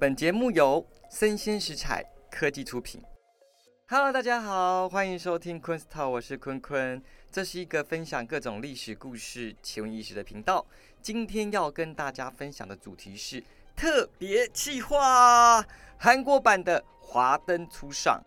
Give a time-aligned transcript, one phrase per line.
[0.00, 3.02] 本节目由生鲜食材科技出品。
[3.86, 7.02] Hello，大家好，欢迎收听昆斯套，我是坤坤。
[7.30, 10.64] 这是一个分享各种历史故事、奇闻异事的频道。
[11.02, 13.44] 今天要跟大家分享的主题是
[13.76, 15.62] 特别企划——
[16.00, 18.18] 韩国版的《华灯初上》。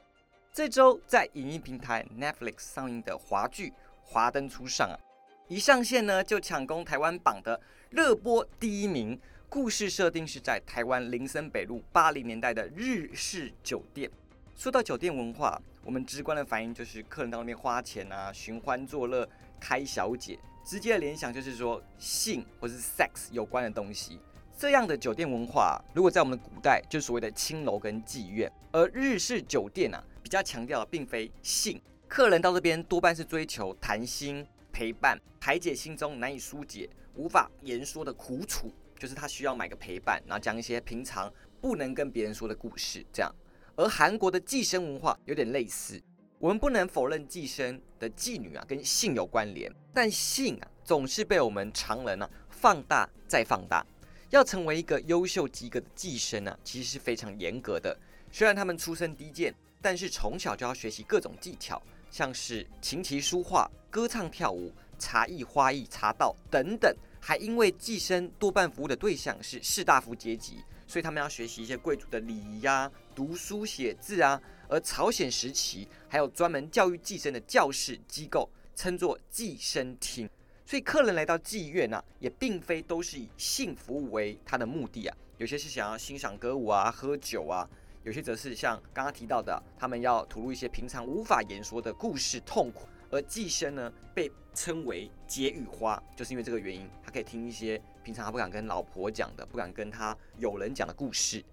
[0.53, 3.69] 这周在影音平台 Netflix 上映的华剧
[4.03, 4.99] 《华灯初上》啊，
[5.47, 7.59] 一上线呢就抢攻台湾榜的
[7.89, 9.19] 热播第一名。
[9.53, 14.09] 故事设定是在台湾林森北路八零年代的日式酒店。
[14.55, 19.29] 说到酒店文化，我们直观的反应就是客人到那边花钱啊，寻欢作乐，
[19.59, 24.19] 开小姐，直接的联想就是说性或是 sex 有关的东西。
[24.57, 28.51] 这样的酒店文化，如果在我们的古代，就所谓的青楼跟妓院。
[28.71, 38.73] 而日式酒店啊，比较强调的并非性，客人到这边多半是追求谈心、陪伴，排解心中难以疏解、无法言说的苦楚。
[39.03, 43.29] 就是他需要买个陪伴，然后讲一些平常不能跟别人说的故事，这样。
[43.75, 46.01] 而韩国的寄生文化有点类似，
[46.39, 53.85] 我们不能否认寄生的妓女啊跟性有关联，但性啊总是被我们常人呢放大再放大。
[54.29, 57.93] 要成为一个优秀及格的寄生呢，其实是非常严格的。
[58.31, 66.95] 虽然他们出身低贱，但是从小就要学习各种技巧，像是琴棋书画、歌唱跳舞、茶艺、花艺、茶道等等。
[67.25, 74.39] 还因为寄生多半服务的对象是士大夫阶级，所以他们要学习一些贵族的礼仪呀、读书写字啊。
[74.67, 80.29] 而朝鲜时期还有专门教育寄生的教室机构，称作寄生厅。
[80.65, 85.15] 所以客人来到妓院呢，也并非都是以性服务为他的目的啊。
[85.37, 87.65] 有些是想要欣赏歌舞啊、喝酒啊；
[88.03, 92.85] 有些则是像刚刚提到的，他们要吐露一些平常无法言说的故事、痛苦。
[93.13, 101.43] 而寄生呢，被称为解语花，就是因为这个原因，他可以听一些平常他不敢跟老婆讲的、不敢跟他友人讲的故事。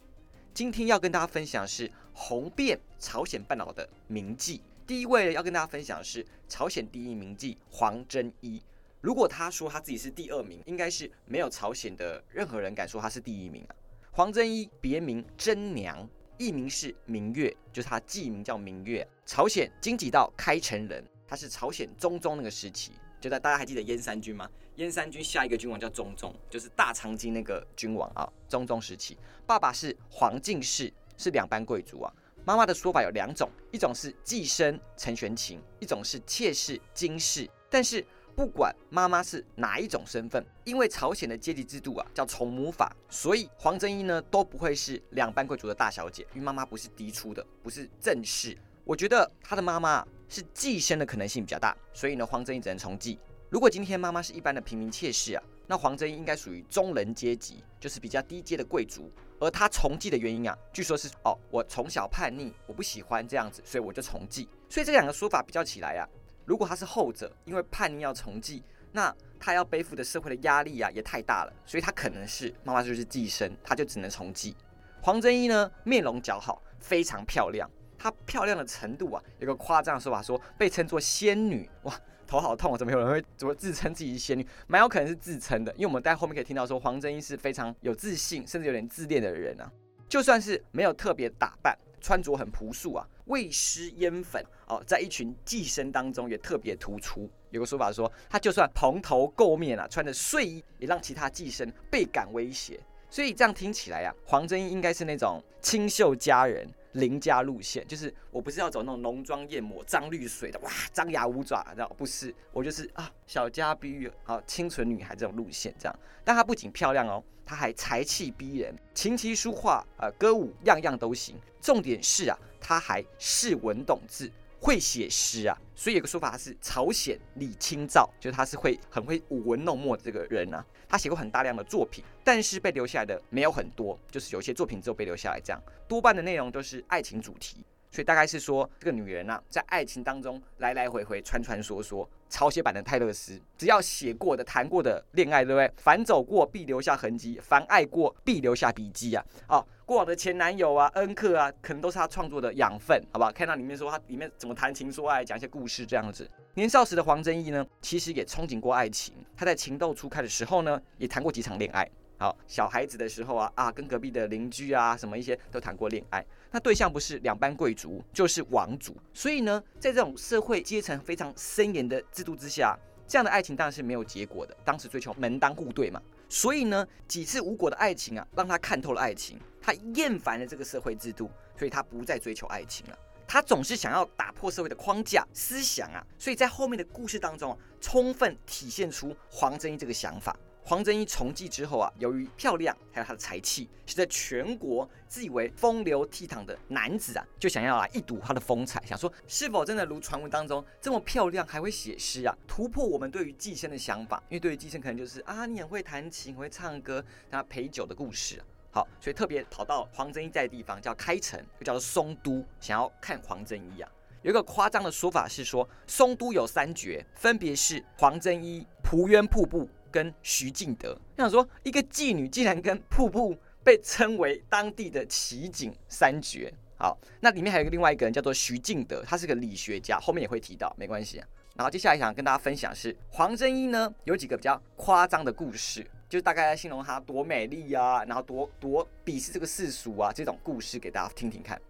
[0.54, 4.62] 今天要跟大家分享的是红遍朝鲜半岛的名妓。
[4.86, 8.62] 第一位要跟大家分享的是朝鲜第一名妓黄真一。
[9.02, 13.76] 如果他说他自己是第二名，应该是没有朝鲜的任何人敢说他是第一名啊。
[14.10, 19.06] 黄真一别名真娘，艺名是明月，就是他妓名叫明月。
[19.26, 21.04] 朝鲜经济道开城人。
[21.30, 24.50] 他是朝鲜中宗那个时期，就在大家还记得燕山君吗？
[24.74, 28.28] 燕山君下一个君王叫中宗，就是大长今那个君王啊。
[28.48, 32.12] 中宗时期，爸爸是黄进士，是两班贵族啊。
[32.44, 37.48] 妈妈的说法有两种，一种是寄生陈玄琴，一种是妾室金氏。
[37.70, 38.04] 但是
[38.34, 48.58] 不管妈妈是哪一种身份，因为朝鲜的阶级制度啊叫从母法，所以黄真一呢都不会是两班贵族的大小姐，因为妈妈不是嫡出的，不是正室。
[48.82, 50.04] 我觉得他的妈妈。
[50.30, 53.18] 是寄生的可能性比较大，所以呢，黄真义只能从寄。
[53.50, 59.10] 如果今天妈妈是一般的平民妾室啊，那黄真义应该属于中人阶级，就是比较低阶的贵族。
[59.40, 64.46] 而他从妓的原因啊，据说是哦，我从小叛逆，我不喜欢这样子，所以我就从妓。
[64.68, 66.06] 所以这两个说法比较起来啊，
[66.44, 74.54] 如果他是后者，因为叛逆要从妓，那他要背负的社会的压力啊也太大了，所以他可能是妈妈就是寄生，他就只能从妓。
[75.02, 77.68] 黄真一呢，面容姣好，非常漂亮。
[78.02, 81.68] 她漂亮的程度啊，有个夸张的说法，说被称作仙女。
[81.82, 81.94] 哇，
[82.26, 82.78] 头好痛啊！
[82.78, 84.46] 怎么有人会怎么自称自己是仙女？
[84.66, 89.70] 蛮有可能是自称的，因为我们在后面可以听到说，黄真一是非常有自信，甚至有点自恋的人啊。
[90.08, 97.28] 就算是没有特别打扮，穿着很朴素啊，未施烟粉哦，在一群寄生当中也特别突出。
[97.50, 102.80] 有个说法说，他就算蓬头垢面啊，穿着睡衣，也让其他寄生倍感威胁。
[103.10, 106.66] 所以这样听起来呀，黄真一应该是那种清秀佳人。
[106.92, 112.34] 邻家路线就是我不是要走那种浓妆艳抹、张绿水的哇，张牙舞爪，的不是？
[112.52, 115.98] 我就是啊，小家碧玉，好清纯女孩这种路线这样。
[116.24, 121.36] 但她不仅漂亮哦，她还才气逼人，琴棋书画啊，歌舞样样都行。
[121.60, 124.30] 重点是啊，她还识文懂字。
[124.60, 130.64] 会写诗啊，所以有个说法，是朝鲜李清照，就是他是会很会舞文弄墨的这个人啊。
[130.88, 137.64] 他写过很大量的作品，但是被留下来的没有很多，就是有些作品只有被留下来这样，多半的内容都是爱情主题。
[137.92, 142.06] 所以大概是说，这个女人啊，在爱情当中来来回回、穿穿梭梭。
[142.28, 145.68] 抄写版的泰勒斯，只要写过的、谈过的恋爱，对不对？
[145.76, 149.26] 凡走过必留下痕迹，凡爱过必留下笔记啊！
[149.48, 153.32] 哦，过往的前男友啊、恩客啊，可能都是他创作的养分，好不好？
[153.32, 156.30] 看到里面说他里面怎么谈情说爱，讲一些故事这样子。
[156.54, 159.12] 年少时的黄真义呢，其实也憧憬过爱情。
[159.36, 161.90] 他在情窦初开的时候呢，也谈过几场恋爱。
[162.18, 172.78] 好，小孩子的时候啊啊，跟隔壁的邻居啊什么一些都谈过恋爱，那对象不是两班贵族就是王族，所以呢，在这种社会阶层非常森严的制度之下，
[173.08, 174.56] 这样的爱情当然是没有结果的。
[174.64, 176.00] 当时追求门当户对嘛，
[176.30, 181.28] 所以呢，几次无果的爱情啊，让他看透了爱情，他厌烦了这个社会制度，
[181.58, 182.98] 所以他不再追求爱情了。
[183.26, 190.36] 他总是想要打破社会的框架思想啊，所以在后面的故事当中，充分体现出黄真英这个想法。
[190.62, 202.36] 黄真一从妓之后啊，由于漂亮还有她的才气，使得全国自以为风流倜傥的男子啊，就想要来一睹她的风采，想说是否真的如传闻当中这么漂亮，还会写诗啊？
[202.46, 208.40] 突破我们对于寄生的想法，因为对于寄生可能就是啊，你很会弹琴，会唱歌，那陪酒的故事。
[208.70, 213.90] 好，所以特别跑到黄真一在的地方叫开城，又叫做松都，想要看黄真一啊。
[214.22, 219.68] 有一个夸张的说法是说，松都有三绝，分别是黄真一、蒲渊瀑布。
[219.90, 226.52] 跟徐敬德，想说一个妓女竟然跟瀑布被称为当地的奇景三绝。
[226.76, 231.22] 好，那里面还有一个另外一个人叫做徐敬德，他是个理学家，后面也会提到，没关系。
[231.56, 241.60] 然后接下来想跟大家分享是黄真一呢，有几个比较夸张的故事，就是大概在形容她多美丽啊，然后多多鄙视这个世俗啊这种故事给大家听听看。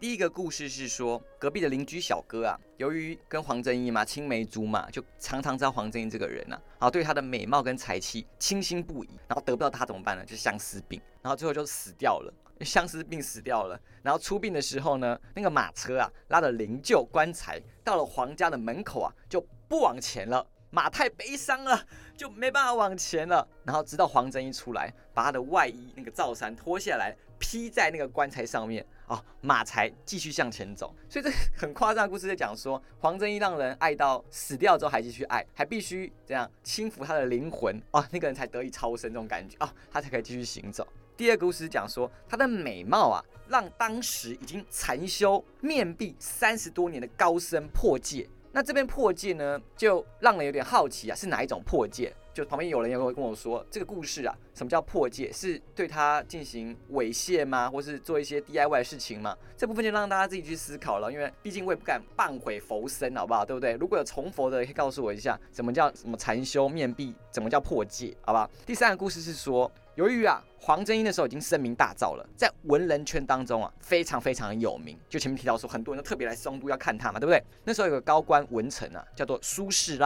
[0.00, 10.24] 第一个故事是说，隔壁的邻居小哥啊，由于跟黄真一嘛青梅竹马，就常常知道黄真一这个人呐，然后对她的美貌跟才气倾心不已，然后得不到她怎么办呢？
[10.24, 13.78] 就相思病，然后最后就死掉了，相思病死掉了。
[14.02, 21.78] 然后出殡的时候呢，那个马车啊拉着灵柩棺材到了黄家的门口啊，就不往前了，马太悲伤了，
[22.16, 23.46] 就没办法往前了。
[23.64, 27.14] 然后直到黄真一出来，把他的外衣那个罩衫脱下来。
[27.40, 30.94] 披在那个棺材上面啊，马才继续向前走。
[31.08, 31.28] 所以这
[31.58, 40.86] 很夸张的故事在讲说，黄真一让人爱到死掉之后还继续爱，还必须这样轻抚他的灵魂啊，那个人才得以超生这种感觉啊，他才可以继续行走。
[41.16, 48.28] 第二个故事讲说，她的美貌啊，让当时已经禅修面壁三十多年的高僧破戒。
[48.52, 52.14] 那这边破戒呢，就让人有点好奇啊，是哪一种破戒？
[52.40, 55.30] 就旁边有人也会跟我说，这个故事啊，什么叫破戒？
[55.30, 57.68] 是对他进行猥亵吗？
[57.68, 59.36] 或是做一些 DIY 的事情吗？
[59.58, 63.44] 这部分就让大家自己去思考了，因为毕竟我也不敢半毁佛身，好不好？
[63.44, 63.74] 对不对？
[63.74, 67.14] 如果有重佛的，可以告诉我一下，什么叫什么禅修面壁？
[67.30, 68.16] 怎么叫破戒？
[68.22, 68.50] 好不好？
[68.64, 74.98] 第三个故事是说，由于啊，黄真英的时候已经声名大噪了，在文人圈当中啊，非常非常有名。
[75.10, 77.42] 就前面提到说，很多人都特别来松都要看他嘛，对不对？
[77.64, 79.98] 那时候有个高官文臣啊，叫做苏轼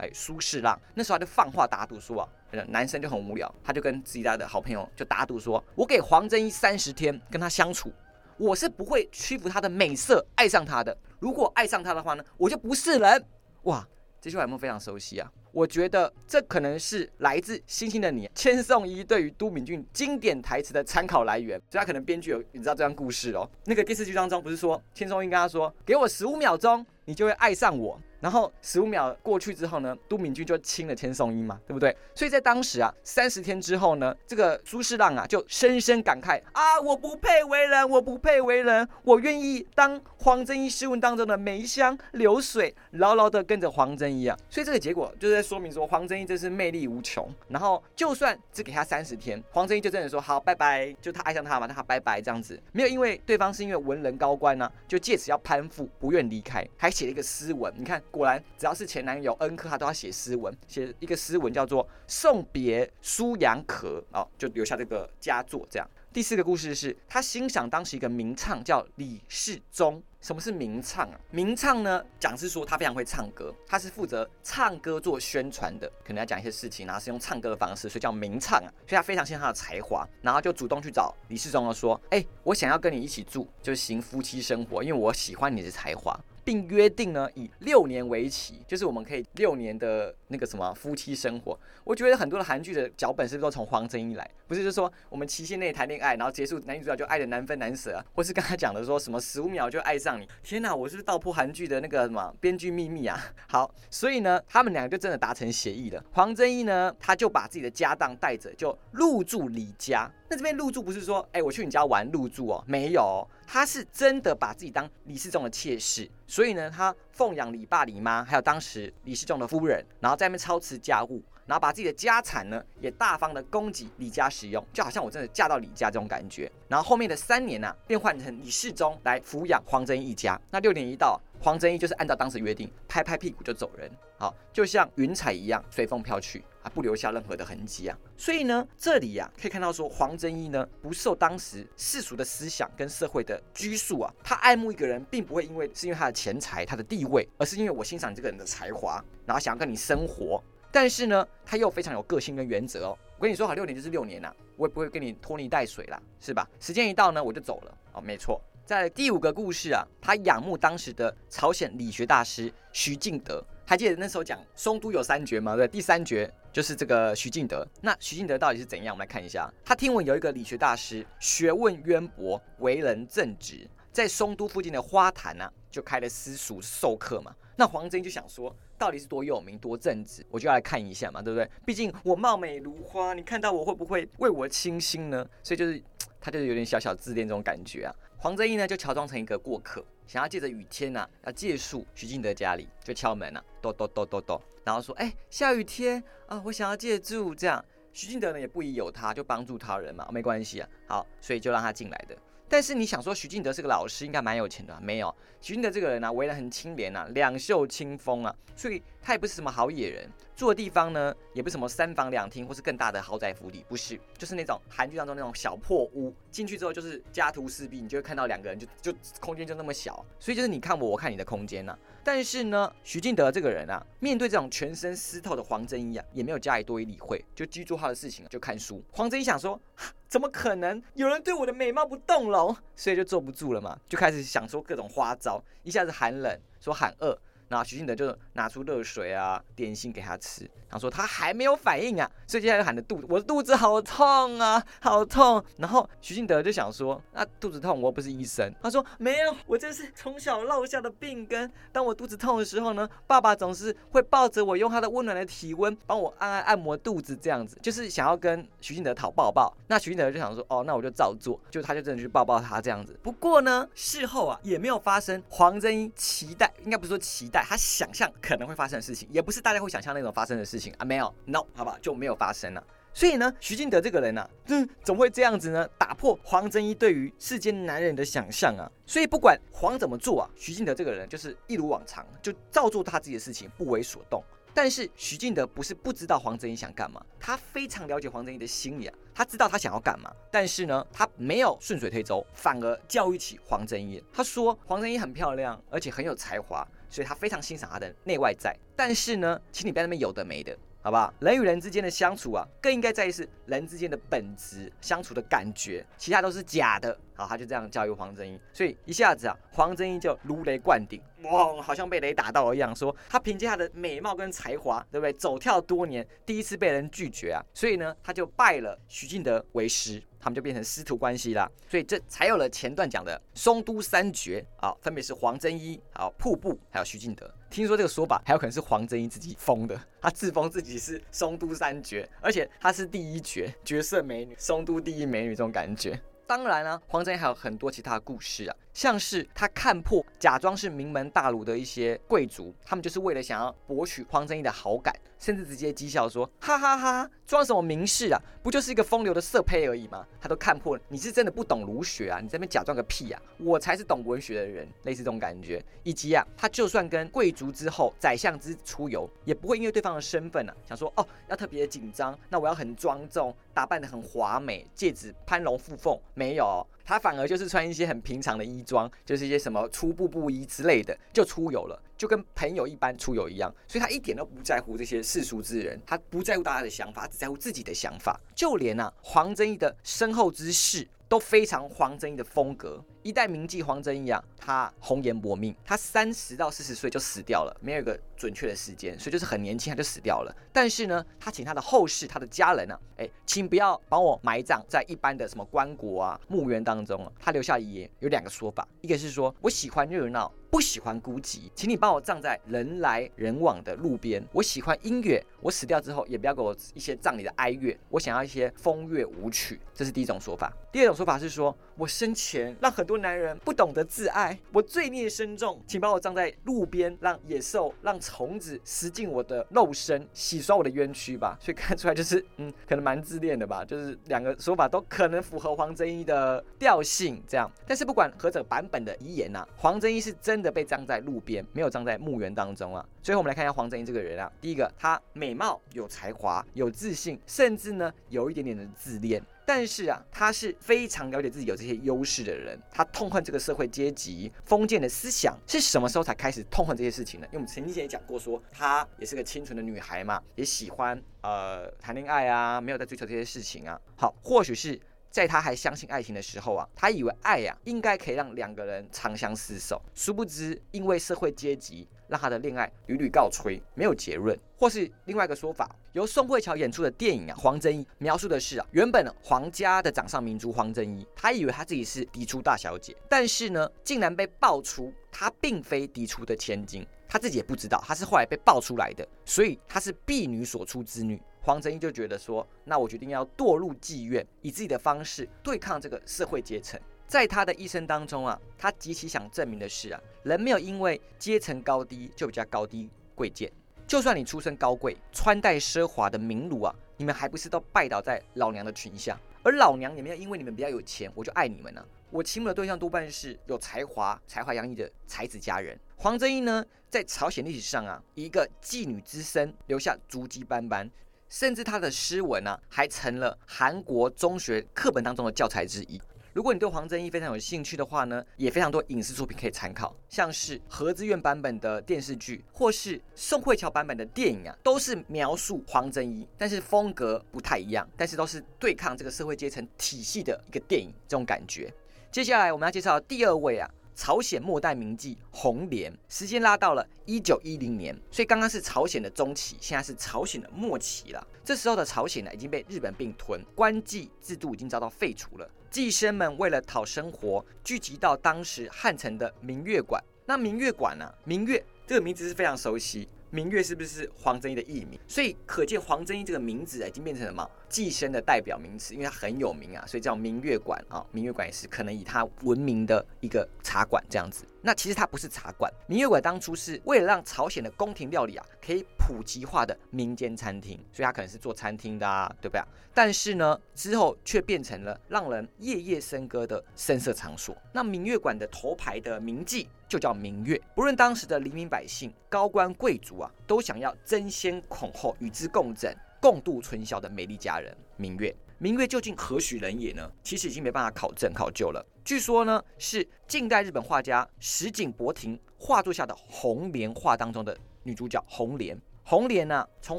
[0.00, 2.28] 哎，苏轼浪那时候他就放话打赌说啊，
[2.68, 7.92] 男生就很无聊，他就跟自己家的好朋友就打赌说，我给黄真一三十天跟他相处，
[8.38, 10.96] 我是不会屈服他的美色，爱上他的。
[11.18, 13.24] 如果爱上他的话呢，我就不是人。
[13.64, 13.86] 哇，
[14.22, 15.30] 这句话有没有非常熟悉啊？
[15.52, 23.48] 我觉得这可能是来自《星星的你》千颂伊对于都敏俊经典台词的参考来源，所以他可能编剧有你知道这段故事哦。
[23.66, 28.00] 那个电视剧当中不是说千颂伊跟他说，给我十五秒钟，你就会爱上我。
[28.20, 31.94] 然后十五秒过去之后呢，都敏俊就亲了千颂伊嘛，对不对？
[32.14, 44.36] 所以在当时啊，三十天之后呢，这个苏世浪啊就深深感慨啊，我不配为人，我不配为人，我愿意当黄真一诗文当中的梅香流水，牢牢的跟着黄真一啊。
[44.50, 47.26] 所以这个结果就是在说明说，黄真一真是魅力无穷。
[47.48, 58.02] 然后就算只给他三十天，黄真一就真的说好拜拜，就他爱上他嘛，那他拜拜这样子，没有因为对方是因为文人高官呢，就借此要攀附，不愿离开，还写了一个诗文，你看。
[58.10, 65.66] 果然，只要是前男友恩客，他都要写诗文，写一个诗文叫做《送别苏阳可》哦，就留下这个佳作。
[65.70, 70.02] 这样，第四个故事是他欣赏当时一个名唱叫李世忠。
[70.20, 71.18] 什么是名唱啊？
[71.30, 78.68] 名唱呢，讲是说他非常会唱歌，他是负责唱歌做宣传的，可能要讲一些事情，然后是用唱歌的方式，所以叫名唱啊。
[78.86, 91.58] 所以他非常欣赏他的才华，然后就主动去找李世忠，说：“哎，我想要跟你一起住，就行夫妻生活，因为我喜欢你的才华。”并约定呢，以六年为期，就是我们可以六年的那个什么夫妻生活。
[91.84, 94.30] 我觉得很多的韩剧的脚本是不是都从黄真一来？
[94.46, 100.28] 不是，就是说我们期限内谈恋爱，然后结束，男女主角就爱的难分难舍，或是刚才讲的说什么十五秒就爱上你？
[100.42, 103.18] 天哪，我是不是道破韩剧的那个什么编剧秘密啊？
[103.48, 106.04] 好，所以呢，他们两个就真的达成协议了。
[106.12, 110.10] 黄真一呢，他就把自己的家当带着，就入住李家。
[110.30, 113.26] 那这边入住不是说，哎，我去你家玩入住哦，没有。
[113.48, 126.48] 他是真的把自己当李世忠的妾室，所以呢，他奉养李爸、李妈，还有当时李世忠的夫人，然后在那边操持家务，然后把自己的家产呢也大方的供给李家使用，就好像我真的嫁到李家这种感觉。
[126.68, 130.40] 然后后面的三年呢，便换成李世忠来抚养黄真一家。
[130.50, 131.20] 那六年一到。
[131.42, 137.98] 黄真一就是按照当时约定，拍拍屁股就走人，好，就像云彩一样随风飘去啊，不留下任何的痕迹啊。
[138.18, 150.42] 所以呢，这里呀可以看到说，黄真一呢不受当时世俗的思想跟社会的拘束啊，他爱慕一个人，并不会因为是因为他的钱财、他的地位，而是因为我欣赏这个人的才华，然后想要跟你生活。
[150.70, 152.98] 但是呢，他又非常有个性跟原则哦。
[153.16, 156.46] 我跟你说好，六年就是六年呐，我也不会跟你拖泥带水啦，是吧？
[156.60, 157.74] 时间一到呢，我就走了。
[157.94, 158.38] 哦，没错。
[158.66, 163.42] 在第五个故事啊，他仰慕当时的朝鲜理学大师徐敬德。
[163.70, 165.54] 还记得那时候讲松都有三绝吗？
[165.54, 167.64] 对，第三绝就是这个徐敬德。
[167.80, 168.92] 那徐敬德到底是怎样？
[168.92, 169.48] 我们来看一下。
[169.64, 177.32] 他听闻有一个理学大师，学问渊博，为人正直，在松都附近的花坛啊，就开了私塾授课嘛。
[177.54, 181.48] 那黄真就想说，到底是多有名、多正直，我就要来看一下嘛，对不对？
[181.64, 185.24] 毕竟我貌美如花，你看到我会不会为我倾心呢？
[185.44, 185.80] 所以就是
[186.20, 187.94] 他就是有点小小自恋这种感觉啊。
[188.22, 200.68] 黄正义呢，就乔装成一个过客，想要借着雨天呐，要借宿徐敬德家里，就敲门呐，咚咚咚咚咚，然后说：“哎，下雨天啊，我想要借住。”这样，徐敬德呢也不疑有他，就帮助他人嘛，没关系啊。
[200.86, 202.14] 好，所以就让他进来的。
[202.46, 205.14] 但是你想说，徐敬德是个老师，应该蛮有钱的，没有。
[205.40, 210.10] 徐敬德这个人呢，为人很清廉啊，两袖清风啊，所以他也不是什么好野人。
[210.36, 216.14] 住的地方呢，也不是什么三房两厅或是更大的豪宅府邸，不是，就是那种韩剧当中那种小破屋。
[216.30, 221.76] 进去之后就是家徒四壁，你就会看到两个人就就空间就那么小，所以就是你看我，我看你的空间呐。
[222.02, 228.82] 但是呢，徐敬德这个人啊，面对这种全身湿透的黄真一啊，也没有加以多于理会，就记住他的事情，就看书。
[228.92, 229.60] 黄真一想说。
[230.08, 232.56] 怎么可能有人对我的美貌不动容？
[232.74, 237.16] 所以就坐不住了嘛，就开始想说各种花招，一下子喊冷，说喊饿。
[237.50, 245.44] 然后徐静德就拿出热水啊、点心给他吃，然后说他还没有反应啊，所以接下来就喊着肚子，我的肚子好痛啊，好痛。
[245.56, 251.50] 然后徐静德就想说，那肚子痛我又不是医生，他说没有，我这是从小落下的病根。
[251.72, 259.52] 当我肚子痛的时候呢，爸爸总是会抱着我，用他的温暖的体温帮我按按按摩肚子，这样子就是想要跟徐静德讨抱抱。
[259.66, 262.96] 那徐静德就想说，哦，那我就照做，就他就真的去抱抱他这样子。
[263.02, 267.39] 不过呢，事后啊也没有发生黄真英期待，应该不是说期待。
[267.44, 272.64] 他想象可能会发生的事情，也不是大家会想象那种发生的事情啊，没有，no，好吧，就没有发生了。
[272.92, 275.68] 所以呢，徐敬德这个人呢，嗯，怎么会这样子呢？
[275.78, 278.66] 打破黄真一对于世间男人的想象啊！
[278.84, 284.22] 所以不管黄怎么做啊，徐敬德这个人就是一如往常，就照做他自己的事情，不为所动。
[284.52, 290.12] 但是徐敬德不是不知道黄真一想干嘛，他非常了解黄真一的心理啊，他知道他想要干嘛。
[290.28, 294.02] 但是呢，他没有顺水推舟，反而教育起黄真一。
[294.12, 296.66] 他说黄真一很漂亮，而且很有才华。
[296.90, 301.12] 所以他非常欣赏他的内外在，但是呢，请你不要那边有的没的，好不好？
[301.20, 306.96] 人与人之间的相处啊，更应该在意是人之间的本质，相处的感觉，其他都是假的。
[307.14, 315.12] 好，他就这样教育黄真英，所以一下子啊，黄真英就如雷贯顶，哇，好像被雷打到了一样，说他凭借他的美貌跟才华，对不对？
[315.12, 320.02] 走跳多年，第一次被人拒绝啊，所以呢，他就拜了徐敬德为师。
[320.22, 327.26] 他们就变成师徒关系啦，所以这才有了前段讲的松都三绝啊，分别是黄真一、啊瀑布，还有徐敬德。
[327.50, 336.00] 听说这个说法还有可能是黄真英自己封的，他自封自己是松都三绝，而且他是第一绝，绝色美女，松都第一美女这种感觉。
[336.28, 338.56] 当然呢，黄真英还有很多其他故事啊。
[338.72, 348.20] 像是他看破假装是名门大儒的一些贵族，他们就是为了想要博取黄正义的好感，甚至直接讥笑说：“哈哈哈，装什么名士啊？
[348.42, 352.20] 不就是一个风流的色胚而已吗？”他都看破了，你是真的不懂儒学啊？
[352.20, 353.20] 你这边假装个屁啊！
[353.38, 355.62] 我才是懂文学的人，类似这种感觉。
[355.82, 366.64] 以及啊，他就算跟贵族之后宰相之出游，也不会因为对方的身份啊，想说哦要特别紧张，那我要很庄重，打扮的很华美，戒指攀龙附凤，没有。
[366.90, 373.54] 他反而就是穿一些很平常的衣装，就是一些什么粗布布衣之类的，就出游了，就跟朋友一般出游一样。
[373.68, 378.20] 所以他一点都不在乎这些世俗之人，他不在乎大家的想法，只在乎自己的想法。
[378.34, 380.88] 就连啊黄真义的身后之事。
[381.10, 390.36] 都非常黄真义的风格，一代名妓黄真一啊，他红颜薄命，他三十到四十岁就死掉了，没有一个准确的时间，所以就是很年轻他就死掉了。
[390.52, 397.12] 但是呢，他请他的后世，他的家人呢，哎，请不要帮我埋葬在一般的什么棺椁啊、墓园当中啊。
[397.18, 400.32] 他留下遗言有两个说法，一个是说我喜欢热闹。
[400.50, 404.20] 不喜欢孤寂，请你帮我葬在人来人往的路边。
[404.32, 409.60] 我喜欢音乐，我死掉之后也不要给我一些葬礼的哀乐，我想要一些风月舞曲。
[409.72, 410.52] 这是第一种说法。
[410.72, 421.38] 第二种说法是说，我生前让很多男人不懂得自爱，我罪孽深重，请把我葬在路边，让野兽、让虫子食尽我的肉身，洗刷我的冤屈吧。
[421.40, 423.64] 所以看出来就是，嗯，可能蛮自恋的吧。
[423.64, 427.48] 就是两个说法都可能符合黄真一的调性，这样。
[427.68, 430.40] 但是不管何者版本的遗言呐，黄真一是真。
[430.40, 432.82] 的被葬在路边，没有葬在墓园当中啊。
[433.02, 434.32] 最后我们来看一下黄真英这个人啊。
[434.40, 439.22] 第一个，他美貌、有才华、有自信，甚至呢有一点点的自恋。
[439.52, 442.56] 但是啊，他是非常了解自己有这些优势的人。
[442.70, 447.26] 他痛恨这个社会阶级封建的思想，是什么时候才开始痛恨这些事情呢？
[447.32, 453.76] 因为我们曾经也讲过，说她也是个清纯的女孩嘛，也喜欢呃谈恋爱啊，没有在追求这些事情啊。
[453.96, 454.80] 好，或许是。
[455.10, 464.38] 在他还相信爱情的时候啊，他以为爱呀应该可以让两个人长相厮守，殊不知因为社会阶级让他的恋爱屡屡告吹，没有结论。
[464.56, 481.20] 或是另外一个说法，由宋慧乔演出的电影啊，黄真一描述的是啊，原本皇家的掌上明珠黄真一，他以为他自己是嫡出大小姐，但是呢，竟然被爆出她并非嫡出的千金，他自己也不知道，她是后来被爆出来的，所以她是婢女所出之女。
[481.42, 486.78] 黄真英就觉得说，那我决定要堕入妓院，以自己的方式对抗这个社会阶层。
[487.10, 493.50] 在他的一生当中啊，他极其想证明的是啊，人没有因为阶层高低就比较高低贵贱。
[493.84, 499.18] 就算你出身高贵、穿戴奢华的名儒啊，你们还不是都拜倒在老娘的裙下？
[499.42, 501.84] 而老娘也没有因为你们比较有钱，我就爱你们呢。
[502.10, 505.76] 我倾慕的对象多半是有才华、才华洋溢的才子佳人。
[505.96, 510.88] 黄真英呢，在朝鲜历史上啊，一个妓女之身留下足迹斑斑。
[511.28, 516.00] 甚至他的诗文呢，还成了韩国中学课本当中的教材之一。
[516.32, 531.72] 如果你对黄真义非常有兴趣的话呢，也非常多影视作品可以参考，像是何资院版本的电视剧，或是宋慧乔版本的电影啊，都是描述黄真义，但是风格不太一样，但是都是对抗这个社会阶层体系的一个电影，这种感觉。
[532.12, 533.68] 接下来我们要介绍第二位啊。
[533.92, 541.26] 朝鲜末代名妓红莲，时间拉到了一九一零年，所以刚刚是朝鲜的中期，现在是朝鲜的末期了。
[541.44, 545.46] 这时候的朝鲜呢，已经被日本并吞，官妓制度已经遭到废除了。
[545.70, 550.02] 妓生们为了讨生活，聚集到当时汉城的明月馆。
[550.26, 553.08] 那明月馆呢，明月这个名字是非常熟悉。
[553.30, 554.98] 明月是不是黄真一的艺名？
[555.06, 561.06] 所以可见黄真一这个名字已经变成什么寄生的代表名词，因为它很有名啊，所以叫明月馆啊。
[561.12, 564.44] 明月馆也是可能以它闻名的一个茶馆这样子。
[564.62, 572.62] 那其实它不是茶馆，明月馆当初是为了让朝鲜的宫廷料理啊可以普及化的民间餐厅，所以它可能是做餐厅的啊，对不对？
[572.92, 577.56] 但是呢，之后却变成了让人夜夜笙歌的声色场所。
[577.72, 588.34] 那明月馆的头牌的名妓就叫明月，不论当时的黎民百姓、高官贵族啊，都想要争先恐后与之共枕、共度春宵的美丽佳人明月。
[588.58, 590.10] 明月究竟何许人也呢？
[590.22, 591.84] 其实已经没办法考证考究了。
[592.04, 598.78] 据说呢，是近代日本画家石井博庭画作下的红莲画当中的女主角红莲。
[599.02, 599.98] 红莲呢，从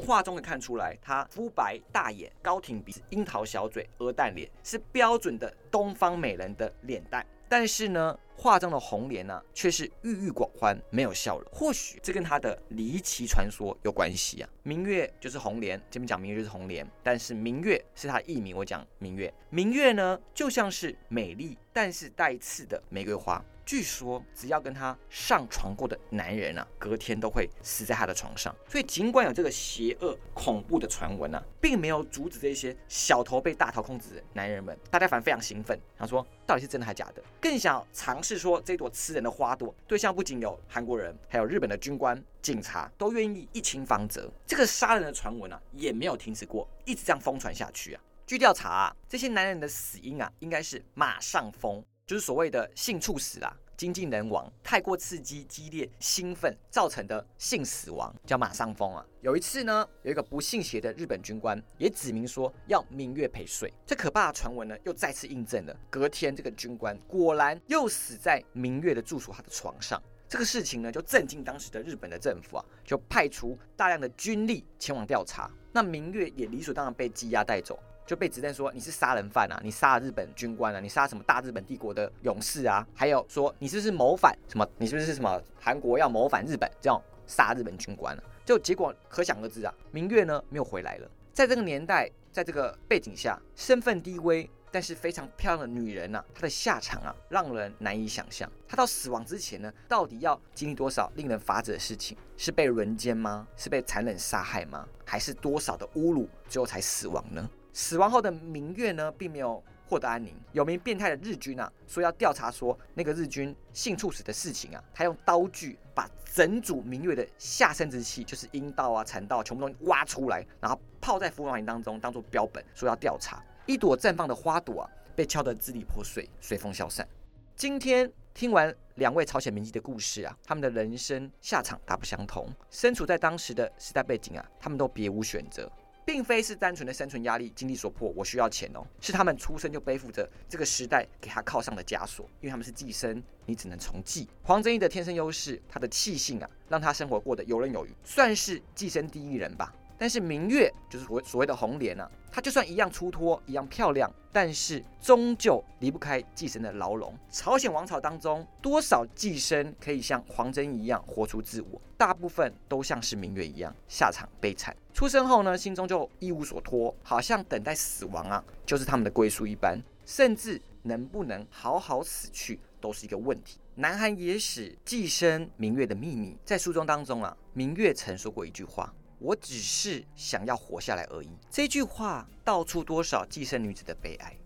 [0.00, 7.26] 画中可以看出来，她肤白大眼、高挺鼻、樱桃小嘴、鹅蛋脸，是标准的东方美人的脸蛋。
[7.52, 11.46] 但是呢，画中的红莲呢，却是郁郁寡欢，没有笑容。
[11.52, 14.48] 或许这跟他的离奇传说有关系啊。
[14.62, 19.30] 明月就是红莲，这边讲明月就是红莲，但是明月是他艺名，我讲明月。
[19.50, 23.44] 明月呢，就像是美丽但是带刺的玫瑰花。
[23.64, 28.54] 据说，只要跟他上床过的男人啊，隔天都会死在他的床上。
[28.68, 39.74] 所以，尽管有这个邪恶恐怖的传闻啊，并没有阻止这些小头被大头控制的男人们，大家反而非常兴奋，想说到底是真的还是假的，更想尝试说这朵吃人的花朵。
[39.86, 44.30] 对象不仅有韩国人，还有日本的军官、警察，都愿意一清方泽。
[44.46, 48.02] 这个杀人的传闻啊，也没有停止过，一直这样疯传下去啊。
[48.26, 51.84] 据调查，啊，这些男人的死因啊，应该是马上疯。
[52.06, 59.06] 就是所谓的性猝死啊，精尽人亡，太过刺激、激烈、兴奋造成的性死亡，叫马上疯啊。
[59.20, 65.76] 有一次呢，有一个不信邪的日本军官也指明说要明月陪睡，这可怕的传闻呢又再次印证了。
[65.88, 70.02] 隔天，这个军官果然又死在明月的住所他的床上。
[70.28, 75.48] 这个事情呢就震惊当时的日本的政府啊，就派出大量的军力前往调查。
[75.72, 77.78] 那明月也理所当然被羁押带走。
[78.06, 82.86] 就被指认说你是杀人犯啊，你杀日本军官啊，你杀什么大日本帝国的勇士啊？
[82.94, 84.36] 还有说你是不是谋反？
[84.48, 84.68] 什么？
[84.78, 86.70] 你是不是什么韩国要谋反日本？
[86.80, 88.22] 这样杀日本军官了？
[88.44, 89.72] 就结果可想而知啊。
[89.90, 91.08] 明月呢没有回来了。
[91.32, 98.50] 在这个年代，在这个背景下，身份低微但是非常漂亮的女人呐，她的下场啊让人难以想象。
[98.66, 102.16] 她到死亡之前呢，到底要经历多少令人发指的事情？
[102.36, 103.46] 是被轮奸吗？
[103.56, 104.86] 是被残忍杀害吗？
[105.06, 107.48] 还是多少的侮辱最后才死亡呢？
[107.72, 110.34] 死亡后的明月呢，并没有获得安宁。
[110.52, 123.42] 有名变态的日军啊，说要调查说那个日军性猝死的事情啊，他用刀具把整组明月的下生殖器，就是阴道啊、产道，全部都挖出来，然后泡在福尔马林当中，当做标本，说要调查。
[123.66, 127.06] 一朵绽放的花朵啊，被敲得支离破碎，随风消散。
[127.54, 132.48] 今天听完两位朝鲜名妓的故事啊，他们的人生下场大不相同。
[132.70, 135.70] 身处在当时的时代背景啊，他们都别无选择。
[136.04, 144.28] 并非是单纯的生存压力、经济所迫，我需要钱哦，是他们出生就背负着这个时代给他靠上的枷锁，因为他们是寄生，你只能从寄。
[144.42, 149.72] 黄真义的天生优势，他的气性啊，让他生活过得游刃有余，算是寄生第一人吧。
[150.02, 157.16] 但是明月就是所谓所谓的红莲啊，她就算一样出脱，一样漂亮，但是终究离不开寄生的牢笼。
[157.30, 161.80] 朝鲜王朝当中，多少寄生可以像黄真一样活出自我？
[161.96, 164.76] 大部分都像是明月一样，下场悲惨。
[164.92, 169.80] 出生后呢，心中就一无所托，好像等待死亡啊，就是他们的归宿一般。
[170.04, 173.60] 甚至能不能好好死去，都是一个问题。
[173.76, 178.92] 南韩野史寄生明月的秘密，在书中当中啊，明月曾说过一句话。
[179.22, 181.28] 我只是想要活下来而已。
[181.48, 184.36] 这句话道出多少寄生女子的悲哀？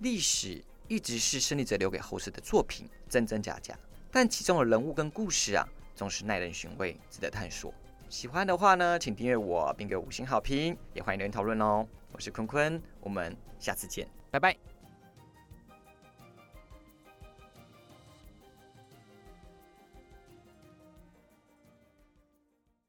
[0.00, 3.78] 历史一直是胜利者留给后世的作品，真真假假。
[4.12, 7.72] 但其中的人物跟故事啊，总是耐人寻味，值得探索。
[8.10, 11.86] 喜欢的话呢，请订阅我，并给五星好评，也欢迎留言讨论哦。
[12.12, 14.73] 我是坤坤，我们下次见，拜拜。